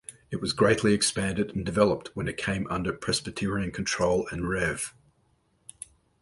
It 0.31 0.37
was 0.41 0.53
greatly 0.53 0.95
expanded 0.95 1.55
and 1.55 1.63
developed 1.63 2.09
when 2.15 2.27
it 2.27 2.35
came 2.35 2.65
under 2.71 2.91
Presbyterian 2.91 3.69
control 3.69 4.27
and 4.31 4.49
Rev. 4.49 4.95